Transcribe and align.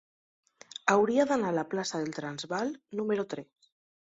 Hauria 0.93 1.27
d'anar 1.31 1.51
a 1.53 1.55
la 1.57 1.65
plaça 1.75 2.01
del 2.05 2.15
Transvaal 2.21 2.73
número 3.03 3.29
tres. 3.37 3.71